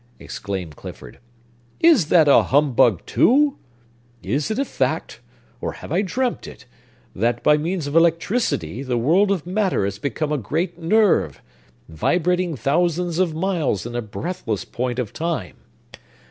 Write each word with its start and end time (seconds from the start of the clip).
exclaimed 0.17 0.75
Clifford. 0.75 1.19
"Is 1.79 2.07
that 2.07 2.27
a 2.27 2.41
humbug, 2.41 3.05
too? 3.05 3.59
Is 4.23 4.49
it 4.49 4.57
a 4.57 4.65
fact—or 4.65 5.73
have 5.73 5.91
I 5.91 6.01
dreamt 6.01 6.47
it—that, 6.47 7.43
by 7.43 7.55
means 7.55 7.85
of 7.85 7.95
electricity, 7.95 8.81
the 8.81 8.97
world 8.97 9.29
of 9.29 9.45
matter 9.45 9.85
has 9.85 9.99
become 9.99 10.31
a 10.31 10.39
great 10.39 10.79
nerve, 10.79 11.39
vibrating 11.87 12.55
thousands 12.55 13.19
of 13.19 13.35
miles 13.35 13.85
in 13.85 13.95
a 13.95 14.01
breathless 14.01 14.65
point 14.65 14.97
of 14.97 15.13
time? 15.13 15.57